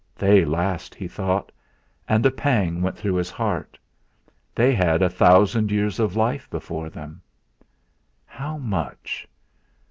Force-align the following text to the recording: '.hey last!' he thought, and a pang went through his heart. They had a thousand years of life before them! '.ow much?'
'.hey 0.17 0.43
last!' 0.43 0.95
he 0.95 1.07
thought, 1.07 1.51
and 2.07 2.25
a 2.25 2.31
pang 2.31 2.81
went 2.81 2.97
through 2.97 3.13
his 3.13 3.29
heart. 3.29 3.77
They 4.55 4.73
had 4.73 5.03
a 5.03 5.09
thousand 5.11 5.69
years 5.69 5.99
of 5.99 6.15
life 6.15 6.49
before 6.49 6.89
them! 6.89 7.21
'.ow 8.39 8.57
much?' 8.57 9.27